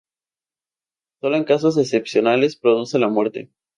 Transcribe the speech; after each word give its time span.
Sólo 1.21 1.35
en 1.35 1.43
casos 1.43 1.77
excepcionales 1.77 2.55
produce 2.55 2.97
la 2.97 3.07
muerte. 3.07 3.51